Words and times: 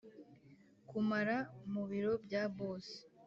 kumara 0.89 1.37
mubiro 1.73 2.13
bya 2.25 2.43
boss. 2.57 2.85